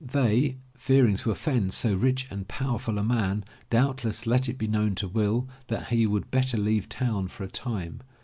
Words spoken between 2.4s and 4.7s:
powerful a man, doubtless let it be